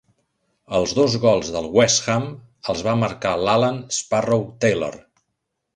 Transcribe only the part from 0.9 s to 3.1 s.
dos gols del West Ham els va